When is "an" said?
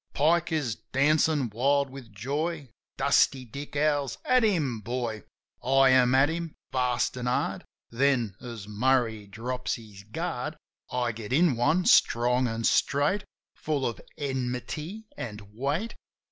7.19-7.27, 12.47-12.63, 15.17-15.37